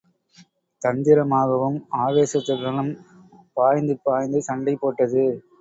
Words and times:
தந்திரமாகவும் 0.81 1.77
ஆவேசத் 1.99 2.47
துடனும் 2.47 2.91
பாய்ந்து 3.53 3.95
பாய்ந்து 4.03 4.41
சண்டை 4.41 4.75
போட்டது. 4.77 5.25